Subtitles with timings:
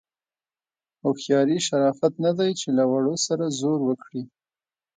[1.01, 4.23] هوښیاري شرافت نه دی چې له وړو سره زور وکړي.